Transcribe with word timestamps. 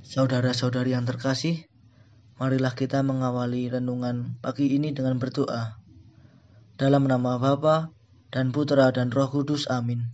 Saudara-saudari 0.00 0.96
yang 0.96 1.04
terkasih, 1.04 1.68
marilah 2.40 2.72
kita 2.72 3.04
mengawali 3.04 3.68
renungan 3.68 4.40
pagi 4.40 4.72
ini 4.72 4.96
dengan 4.96 5.20
berdoa. 5.20 5.76
Dalam 6.80 7.04
nama 7.04 7.36
Bapa 7.36 7.92
dan 8.32 8.48
Putra 8.48 8.88
dan 8.96 9.12
Roh 9.12 9.28
Kudus, 9.28 9.68
amin. 9.68 10.08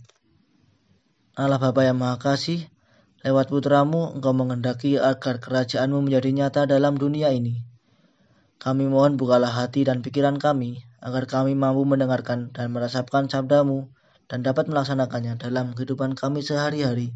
Allah 1.39 1.55
Bapa 1.55 1.87
yang 1.87 2.03
Maha 2.03 2.19
Kasih, 2.19 2.67
lewat 3.23 3.47
putramu 3.47 4.11
engkau 4.11 4.35
mengendaki 4.35 4.99
agar 4.99 5.39
kerajaanmu 5.39 6.03
menjadi 6.03 6.35
nyata 6.35 6.61
dalam 6.67 6.99
dunia 6.99 7.31
ini. 7.31 7.63
Kami 8.59 8.91
mohon 8.91 9.15
bukalah 9.15 9.55
hati 9.55 9.87
dan 9.87 10.03
pikiran 10.03 10.35
kami, 10.35 10.83
agar 10.99 11.29
kami 11.29 11.55
mampu 11.55 11.87
mendengarkan 11.87 12.51
dan 12.51 12.75
merasakan 12.75 13.31
sabdamu 13.31 13.87
dan 14.27 14.43
dapat 14.43 14.67
melaksanakannya 14.67 15.39
dalam 15.39 15.71
kehidupan 15.71 16.17
kami 16.17 16.43
sehari-hari. 16.43 17.15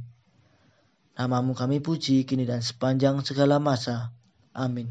Namamu 1.22 1.54
kami 1.54 1.78
puji 1.86 2.26
kini 2.26 2.50
dan 2.50 2.66
sepanjang 2.66 3.22
segala 3.22 3.62
masa. 3.62 4.10
Amin. 4.58 4.90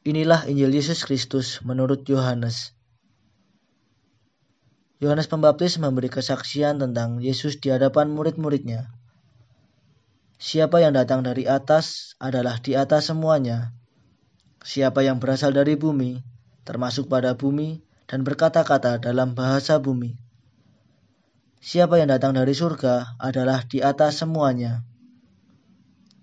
Inilah 0.00 0.48
Injil 0.48 0.72
Yesus 0.72 1.04
Kristus 1.04 1.60
menurut 1.60 2.08
Yohanes. 2.08 2.72
Yohanes 4.96 5.28
Pembaptis 5.28 5.76
memberi 5.76 6.08
kesaksian 6.08 6.80
tentang 6.80 7.20
Yesus 7.20 7.60
di 7.60 7.68
hadapan 7.68 8.16
murid-muridnya. 8.16 8.88
Siapa 10.40 10.80
yang 10.80 10.96
datang 10.96 11.20
dari 11.20 11.44
atas 11.44 12.16
adalah 12.16 12.56
di 12.56 12.72
atas 12.72 13.12
semuanya. 13.12 13.76
Siapa 14.64 15.04
yang 15.04 15.20
berasal 15.20 15.52
dari 15.52 15.76
bumi, 15.76 16.16
termasuk 16.64 17.12
pada 17.12 17.36
bumi, 17.36 17.84
dan 18.08 18.24
berkata-kata 18.24 18.96
dalam 19.04 19.36
bahasa 19.36 19.76
bumi. 19.76 20.16
Siapa 21.62 21.94
yang 21.94 22.10
datang 22.10 22.34
dari 22.34 22.58
surga 22.58 23.22
adalah 23.22 23.62
di 23.62 23.78
atas 23.78 24.18
semuanya. 24.18 24.82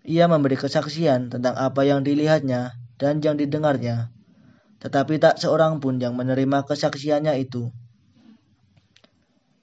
Ia 0.04 0.28
memberi 0.28 0.60
kesaksian 0.60 1.32
tentang 1.32 1.56
apa 1.56 1.88
yang 1.88 2.04
dilihatnya 2.04 2.76
dan 3.00 3.24
yang 3.24 3.40
didengarnya, 3.40 4.12
tetapi 4.84 5.16
tak 5.16 5.40
seorang 5.40 5.80
pun 5.80 5.96
yang 5.96 6.20
menerima 6.20 6.68
kesaksiannya 6.68 7.40
itu. 7.40 7.72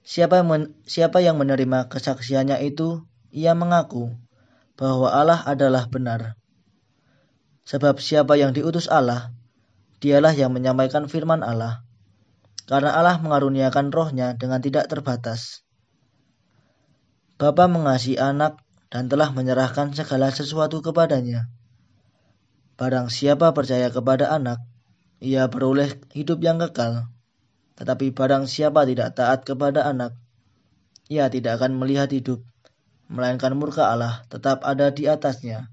Siapa 0.01 0.41
yang, 0.41 0.49
men, 0.49 0.63
siapa 0.89 1.21
yang 1.21 1.37
menerima 1.37 1.93
kesaksiannya 1.93 2.57
itu, 2.65 3.05
ia 3.29 3.53
mengaku 3.53 4.17
bahwa 4.81 5.13
Allah 5.13 5.45
adalah 5.45 5.85
benar. 5.85 6.41
Sebab 7.69 8.01
siapa 8.01 8.33
yang 8.33 8.49
diutus 8.49 8.89
Allah, 8.89 9.29
dialah 10.01 10.33
yang 10.33 10.57
menyampaikan 10.57 11.05
firman 11.05 11.45
Allah. 11.45 11.85
Karena 12.65 12.97
Allah 12.97 13.21
mengaruniakan 13.21 13.93
rohnya 13.93 14.33
dengan 14.33 14.57
tidak 14.57 14.89
terbatas. 14.89 15.66
Bapa 17.37 17.69
mengasihi 17.69 18.17
anak 18.17 18.59
dan 18.89 19.09
telah 19.09 19.29
menyerahkan 19.29 19.93
segala 19.93 20.33
sesuatu 20.33 20.81
kepadanya. 20.81 21.49
Barang 22.77 23.13
siapa 23.13 23.53
percaya 23.53 23.89
kepada 23.93 24.33
anak, 24.33 24.61
ia 25.21 25.45
beroleh 25.49 25.97
hidup 26.13 26.41
yang 26.41 26.57
kekal 26.57 27.09
tetapi 27.77 28.09
barang 28.09 28.49
siapa 28.49 28.89
tidak 28.89 29.13
taat 29.13 29.45
kepada 29.45 29.85
anak, 29.85 30.17
ia 31.13 31.29
tidak 31.29 31.61
akan 31.61 31.77
melihat 31.77 32.09
hidup, 32.09 32.41
melainkan 33.05 33.53
murka 33.53 33.93
Allah 33.93 34.25
tetap 34.33 34.65
ada 34.65 34.89
di 34.89 35.05
atasnya. 35.05 35.69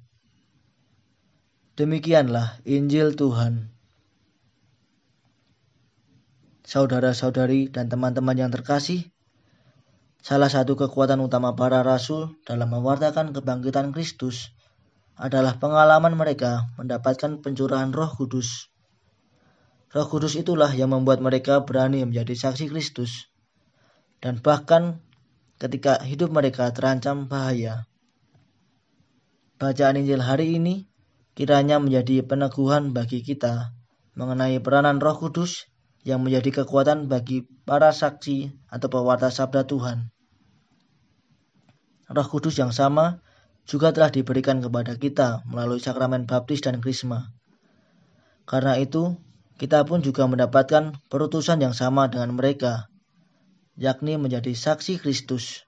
Demikianlah 1.80 2.60
Injil 2.68 3.16
Tuhan. 3.16 3.72
Saudara-saudari 6.64 7.72
dan 7.72 7.88
teman-teman 7.88 8.36
yang 8.36 8.52
terkasih, 8.52 9.08
salah 10.25 10.48
satu 10.48 10.72
kekuatan 10.72 11.20
utama 11.20 11.53
para 11.53 11.84
rasul 11.84 12.33
dalam 12.48 12.72
mewartakan 12.72 13.36
kebangkitan 13.36 13.92
Kristus 13.92 14.56
adalah 15.20 15.61
pengalaman 15.61 16.16
mereka 16.16 16.72
mendapatkan 16.81 17.44
pencurahan 17.44 17.92
Roh 17.92 18.08
Kudus 18.08 18.72
Roh 19.94 20.11
Kudus 20.11 20.34
itulah 20.34 20.75
yang 20.75 20.91
membuat 20.91 21.22
mereka 21.22 21.62
berani 21.62 22.03
menjadi 22.03 22.34
saksi 22.34 22.66
Kristus. 22.66 23.31
Dan 24.19 24.43
bahkan 24.43 24.98
ketika 25.62 26.03
hidup 26.03 26.34
mereka 26.34 26.66
terancam 26.75 27.31
bahaya. 27.31 27.87
Bacaan 29.54 30.03
Injil 30.03 30.19
hari 30.19 30.59
ini 30.59 30.91
kiranya 31.38 31.78
menjadi 31.78 32.27
peneguhan 32.27 32.91
bagi 32.91 33.22
kita 33.22 33.71
mengenai 34.19 34.59
peranan 34.59 34.98
Roh 34.98 35.15
Kudus 35.15 35.71
yang 36.03 36.27
menjadi 36.27 36.66
kekuatan 36.66 37.06
bagi 37.06 37.47
para 37.62 37.94
saksi 37.94 38.50
atau 38.66 38.88
pewarta 38.91 39.31
sabda 39.31 39.62
Tuhan. 39.62 40.13
Roh 42.10 42.28
Kudus 42.28 42.60
yang 42.60 42.72
sama 42.75 43.25
juga 43.65 43.92
telah 43.97 44.12
diberikan 44.12 44.60
kepada 44.60 44.97
kita 45.00 45.41
melalui 45.48 45.81
sakramen 45.81 46.28
baptis 46.28 46.60
dan 46.60 46.84
krisma. 46.84 47.32
Karena 48.44 48.76
itu, 48.76 49.16
kita 49.56 49.88
pun 49.88 50.04
juga 50.04 50.28
mendapatkan 50.28 51.00
perutusan 51.09 51.65
yang 51.65 51.72
sama 51.72 52.12
dengan 52.12 52.37
mereka, 52.37 52.92
yakni 53.81 54.20
menjadi 54.20 54.53
saksi 54.53 55.00
Kristus 55.00 55.65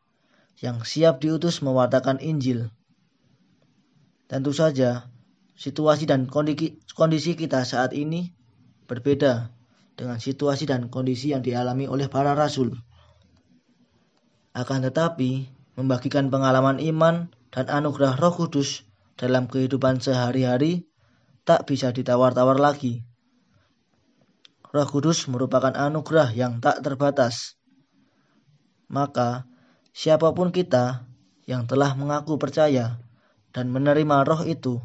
yang 0.61 0.85
siap 0.85 1.25
diutus 1.25 1.65
mewartakan 1.65 2.21
Injil. 2.21 2.69
Tentu 4.29 4.53
saja, 4.53 5.09
situasi 5.57 6.05
dan 6.05 6.29
kondisi 6.29 7.33
kita 7.33 7.65
saat 7.65 7.97
ini 7.97 8.37
berbeda 8.85 9.49
dengan 9.97 10.21
situasi 10.21 10.69
dan 10.69 10.93
kondisi 10.93 11.33
yang 11.33 11.41
dialami 11.41 11.89
oleh 11.89 12.13
para 12.13 12.37
rasul. 12.37 12.77
Akan 14.53 14.85
tetapi, 14.85 15.56
membagikan 15.77 16.33
pengalaman 16.33 16.81
iman 16.81 17.29
dan 17.53 17.69
anugerah 17.69 18.17
Roh 18.17 18.35
Kudus 18.35 18.89
dalam 19.21 19.49
kehidupan 19.49 20.01
sehari-hari 20.01 20.89
tak 21.47 21.69
bisa 21.69 21.93
ditawar-tawar 21.93 22.59
lagi. 22.59 23.05
Roh 24.73 24.89
Kudus 24.89 25.25
merupakan 25.31 25.73
anugerah 25.73 26.35
yang 26.35 26.59
tak 26.59 26.83
terbatas. 26.83 27.57
Maka, 28.91 29.49
siapa 29.95 30.33
pun 30.37 30.53
kita 30.53 31.07
yang 31.49 31.65
telah 31.71 31.95
mengaku 31.95 32.37
percaya 32.37 32.99
dan 33.55 33.73
menerima 33.73 34.27
roh 34.27 34.43
itu, 34.45 34.83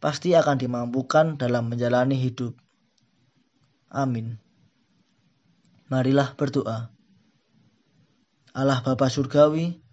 pasti 0.00 0.32
akan 0.32 0.56
dimampukan 0.56 1.36
dalam 1.36 1.68
menjalani 1.68 2.16
hidup. 2.16 2.56
Amin. 3.92 4.40
Marilah 5.92 6.32
berdoa. 6.32 6.88
Allah 8.54 8.80
Bapa 8.80 9.10
Surgawi, 9.10 9.83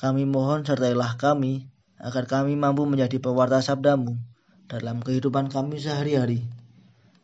kami 0.00 0.24
mohon 0.24 0.64
sertailah 0.64 1.20
kami 1.20 1.68
agar 2.00 2.24
kami 2.24 2.56
mampu 2.56 2.88
menjadi 2.88 3.20
pewarta 3.20 3.60
sabdamu 3.60 4.16
dalam 4.66 5.04
kehidupan 5.04 5.52
kami 5.52 5.76
sehari-hari 5.76 6.48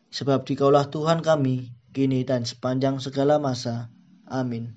Sebab 0.07 0.47
dikaulah 0.47 0.87
Tuhan 0.87 1.19
kami, 1.19 1.75
kini 1.91 2.23
dan 2.23 2.47
sepanjang 2.47 3.03
segala 3.03 3.37
masa. 3.43 3.91
Amin. 4.27 4.75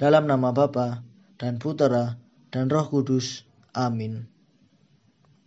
Dalam 0.00 0.28
nama 0.28 0.52
Bapa 0.52 1.04
dan 1.36 1.60
Putera 1.60 2.16
dan 2.52 2.72
Roh 2.72 2.88
Kudus. 2.88 3.44
Amin. 3.76 4.28